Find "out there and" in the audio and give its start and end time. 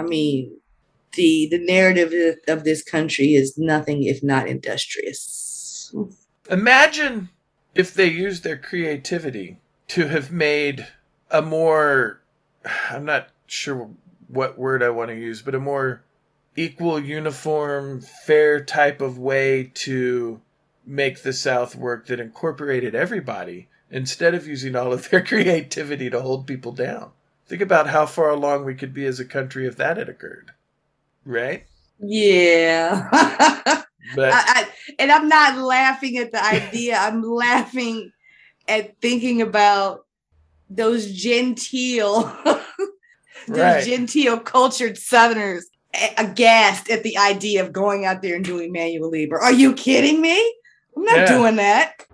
48.06-48.46